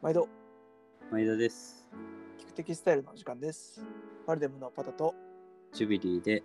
[0.00, 0.28] 毎度、
[1.10, 1.84] 前田です。
[2.38, 3.84] 聞く的スタイルの時間です。
[4.28, 5.12] バルデムのパタと
[5.72, 6.44] ジュビリーで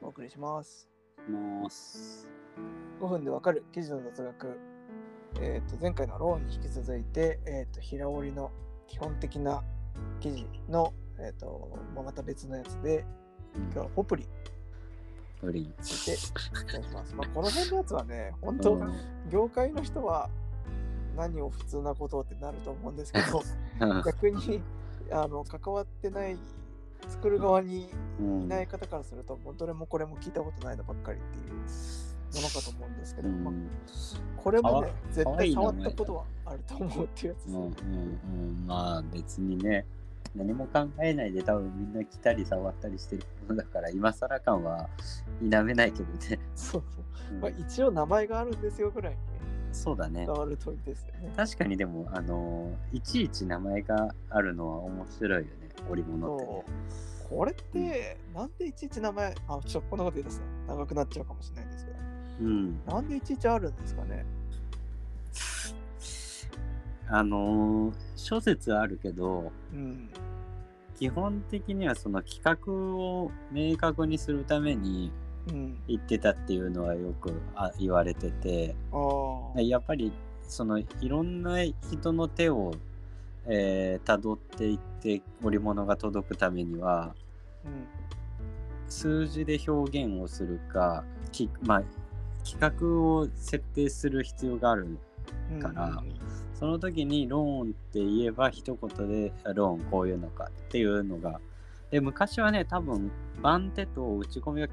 [0.00, 0.88] お送りします。
[1.28, 2.28] ます。
[3.00, 4.56] 5分でわかる記事の雑学。
[5.40, 8.52] えっ、と、前回のローンに引き続いて、えっ、と、平織りの
[8.86, 9.64] 基本的な
[10.20, 13.04] 記事の、えっ、と、まあまた別のやつで、
[13.56, 14.28] 今日はポプリに
[15.40, 15.74] プリン。
[15.82, 17.14] ついてお伝えします。
[17.16, 18.80] まあ、この辺のやつはね、本当、
[19.28, 20.30] 業界の人は
[21.16, 23.42] 何を普通なことってなると思うんですけど、
[24.04, 24.62] 逆に
[25.10, 26.36] あの関わってない
[27.08, 27.88] 作る側に
[28.20, 28.42] うん。
[28.44, 33.44] いない方からすると、もうどれもこれも聞いたことないのばっかりっていうものかと思うんですけど、うん。
[33.44, 33.54] まあ、
[34.36, 37.76] これもね絶対触ったことはあると思うっていうやつですうんね。
[37.82, 39.86] うんうん、まあ別にね、
[40.34, 44.88] 何も考えないで多分みんな来たり触ったりしてるものだから、今更感は
[45.40, 46.38] 否めないけどね。
[46.54, 47.34] そうそう。
[47.34, 49.18] うんまあ、一応名前があるんですよぐらいに
[49.72, 50.34] そうだね伝。
[50.34, 51.32] わるといいですよね。
[51.36, 55.50] 確かにでも、あのいちいち名前があるのは面白いよね、
[55.88, 56.64] 織物ってね。
[57.28, 61.98] これって、なんでいちいち名前、あ、ちょっとこんなこと言い出すと長くなっちゃうかもしれないんですけど、
[62.40, 62.84] うん。
[62.86, 64.26] なんでいちいちあるんですかね？
[67.08, 70.10] あの諸説あるけど、うん。
[70.98, 75.10] 基本的にはその企画を明確にするために
[75.48, 75.78] うん。
[75.88, 78.96] 言ってたっていうのはよくあ言われててあ
[79.56, 79.60] あ。
[79.60, 80.12] やっぱり
[80.42, 82.74] そのいろんな人の手を
[83.46, 87.14] えー辿っていって織物が届くためには
[87.64, 87.86] うん。
[88.88, 91.82] 数字で表現をするかき、まあ、
[92.44, 94.98] 企画を設定する必要がある
[95.60, 96.14] からうん
[96.54, 101.40] その時にローンって言えば一言であローンこういうのかっていうのが
[101.90, 103.10] で昔はね多分
[103.42, 104.68] 番手と打ち込みが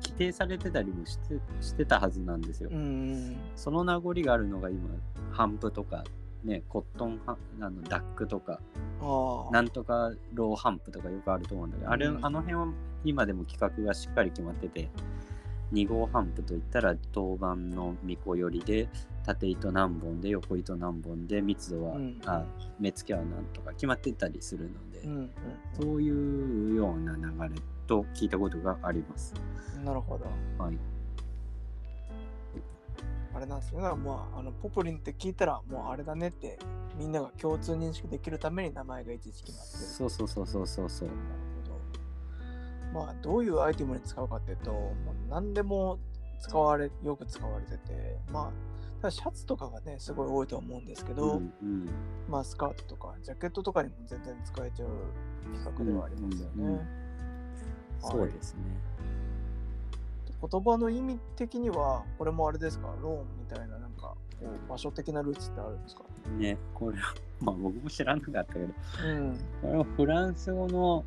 [0.00, 2.70] 規定されてたりもしてしてたはずなんですよ。
[2.72, 3.36] うん。
[3.56, 4.88] その名残があるのが今
[5.30, 6.04] ハンプとか
[6.44, 8.60] ねコットンハあのダックとか。
[9.50, 12.68] なんとかローハンプとかよくあると思うんだけどあれ、うんあの辺は
[13.02, 14.90] 今でも企画がしっかり決まってて
[15.72, 18.88] 2号ハンプといったら当番の巫女寄りで
[19.24, 22.44] 縦糸何本で横糸何本で密度は、うんあ
[22.78, 25.30] 目付けは何とか決まってたりするので、うんうん
[25.80, 29.34] そういうような流れと聞いたことがあります。
[29.76, 29.84] うん。
[29.84, 30.24] なるほど。
[30.62, 30.78] はい、
[33.34, 33.84] あれなんですよね。
[33.84, 36.58] だからまあ、あのポプリンって聞いたら、もうあれだねって、
[36.98, 39.84] みんなが共通認識できるために名前がいちいち決まってる。
[39.84, 41.08] そうそうそうそうそうそう。
[42.92, 44.92] まあ、どういうアイテムに使うかっていうと、も
[45.26, 45.98] う何でも
[46.40, 48.50] 使われ、よく使われてて、まあ、
[49.00, 51.88] ただシャツとかがね、すごい多いと思うんですけど、うんうん
[52.28, 54.88] まあ、スカートとか、ジャケットとかにも全然使えちゃう
[55.54, 56.52] 企画ではありますよね。
[56.56, 56.80] うんうんうん
[58.02, 58.60] そうですね。
[60.50, 66.04] 言葉の意味的には、これもあれですか、ローンみたいな、なんか、こう場所的なルーツってあるんですか？
[66.38, 69.38] ね、これは、 まあ僕も知らなかったけど、うん。
[69.60, 71.04] これはフランス語の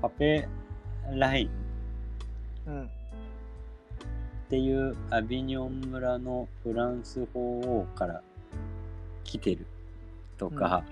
[0.00, 0.48] パペ
[1.12, 1.50] ライン
[2.66, 2.84] うん。
[2.84, 2.88] っ
[4.48, 8.22] ていうアビニョン村のフランス法王から
[9.24, 9.66] 来てる
[10.36, 10.84] とか、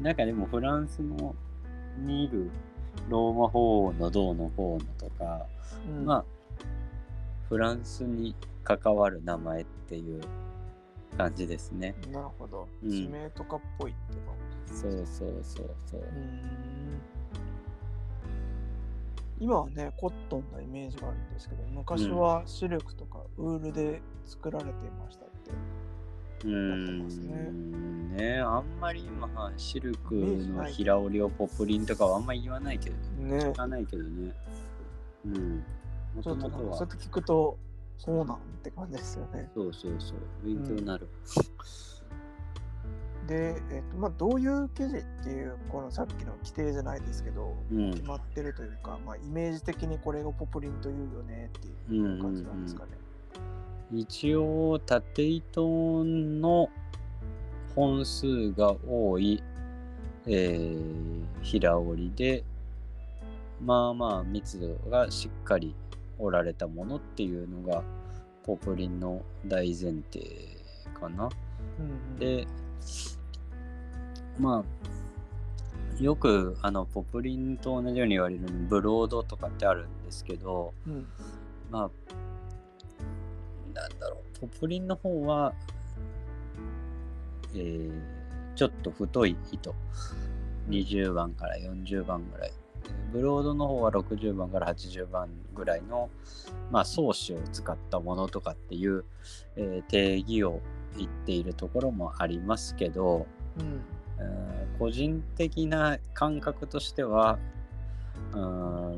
[0.00, 1.34] なんかでもフランスの
[1.98, 2.50] にいる
[3.08, 5.46] ローマ法王の銅の方のとか、
[5.86, 6.24] うん、まあ
[7.48, 8.34] フランスに
[8.64, 10.22] 関わる名前っていう
[11.18, 11.94] 感じですね。
[12.10, 12.66] なるほど。
[12.82, 14.32] うん地名とかっぽいっていうか。
[14.66, 16.00] そうそうそうそう。
[16.00, 16.04] う
[19.42, 25.50] 今はね、コットンのイメージがあるんですけど、昔はシルクとかウールで作られていましたって。
[25.50, 27.34] ってますね。
[27.50, 28.16] ん。
[28.16, 33.38] ねあんまり今シルクの平織りをポプリンとかはあんまり言わないけどね。
[33.38, 34.32] 聞かないけどね。
[35.26, 35.64] うん。
[36.14, 37.58] もちょっとそうやって聞くと、
[37.98, 39.50] そうなんって感じですよね。
[39.56, 40.18] そうそうそう。
[40.46, 41.08] 勉強になる、
[43.26, 52.90] で、えっとまあ、どういう記事っていう、このさっきの規定じゃないですけど、うん決まってるというか、まあ、イメージ的にこれをポプリンというよねっていう感じなんですかね。
[53.92, 56.70] 一応縦糸の
[57.74, 59.42] 本数が多い、
[60.26, 62.44] えー平織りで
[63.60, 65.74] まあまあ密度がしっかり
[66.18, 67.82] 織られたものっていうのが
[68.44, 70.56] ポプリンの大前提
[70.98, 71.28] かな。
[71.78, 72.46] うんうん、で
[74.38, 81.06] まあよくあのポプリンと同じように言われるブロードとかってあるんですけどうん、
[81.70, 81.90] まあ
[83.74, 85.52] なんだろうポプリンの方は
[87.54, 88.22] えー
[88.54, 89.74] ちょっと太い糸。
[90.68, 92.52] 20番から40番ぐらい。
[93.12, 96.10] ブロードの方は60番から80番ぐらいの、
[96.70, 99.04] まあ、装置を使ったものとかっていう、
[99.56, 100.60] えー定義を
[100.96, 103.26] 言っているところもありますけど、
[103.58, 103.80] うん。
[104.18, 107.38] えー個人的な感覚としては、
[108.32, 108.38] う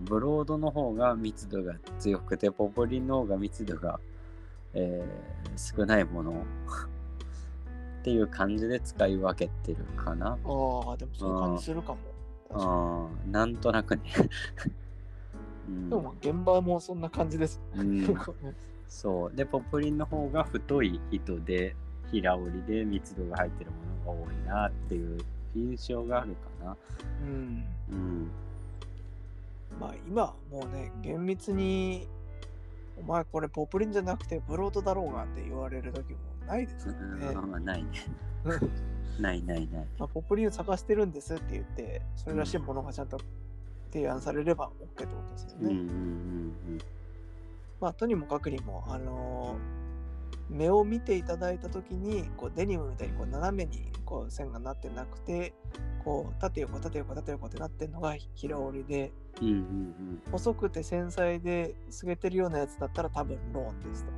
[0.00, 4.00] んブロードの方が密度が強くて、ポポリンの方が密度が、
[4.72, 10.30] えー少ないものっていう感じで使い分けてるかな。
[10.30, 11.98] ああ、でもそういう感じするかも。
[12.48, 14.02] 確かうん、なんとなくね。
[15.68, 17.60] うんにでも現場もそんな感じです。
[17.74, 18.16] うん
[18.86, 19.34] そう。
[19.34, 21.74] で、ポプリンの方が太い糸で、
[22.20, 23.70] 平織りで密度が入ってる
[24.06, 25.18] ものが多いなっていう
[25.54, 26.76] 印象があるかな。
[27.22, 27.64] うん。
[27.90, 28.30] うん。
[29.80, 32.06] まあ今もうね、厳密に、
[32.96, 37.26] お前これポプリンじゃなくてブロードだろうがって言われる時もないですからね。
[37.26, 37.90] うんまあ、ないね。
[39.18, 39.86] ないないない。
[39.98, 43.18] まあ、ポプリンを探してるんですって言って、それらしいものがちゃんと
[43.92, 45.56] 提案されれば OK ってことですよね。
[45.62, 46.78] うんうんうん
[47.80, 49.83] まあ、とにもかくにも、あのー
[50.48, 55.54] 目を見ていただいたときに、こうデニムみたいにこう斜めにこう線がなってなくて、
[56.04, 59.48] こう縦横縦横縦横ってなってるのが平織りで、うん。
[59.48, 64.10] うんうん細くて繊細で透けてるようなやつだったら多分ローンですと。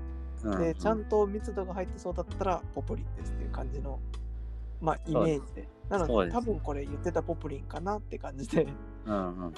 [0.49, 0.63] うんうん。
[0.63, 3.99] で、ちゃんと密度が入ってそうだったらポプリンですっていう感じの、
[4.81, 5.69] まあ、イメージで。
[5.89, 8.67] なので、そうです多分これ言ってたポプリンかなって感じで
[9.07, 9.55] うんうん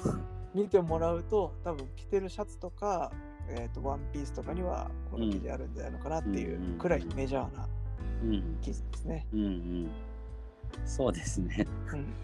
[0.54, 3.12] 見てもらうと、多分着てるシャツとか、
[3.50, 7.68] えー、とワンピースとかにはこの生地あるんじゃないのかなっていうくらいメジャーな
[8.22, 9.26] うん生地ですね。
[9.32, 9.90] うんうん。
[10.84, 11.66] そうですね。
[11.92, 12.14] うん、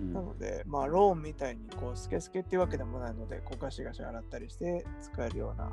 [0.00, 5.70] うんなので、まあ、ローンみたいにこうスケスケっていうわけでもないので、こうガシガシ洗ったりして使えるような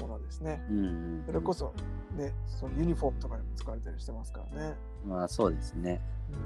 [0.00, 0.62] ものですね。
[0.70, 1.22] うんうん。
[1.26, 1.72] それこそ、
[2.16, 4.74] ね、そのユニフォームとかでも使われたりしてますからね。
[5.06, 6.00] まあそうですね。
[6.32, 6.38] と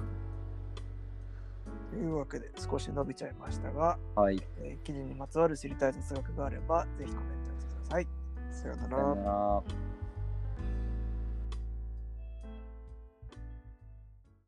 [1.96, 4.40] いうわけで少し伸びちゃいましたが、はい。
[4.58, 8.08] えー記事にまつわる知りたい雑学があればぜひコメントしてください。
[8.50, 9.22] さようなさよらな。
[9.24, 9.91] ら。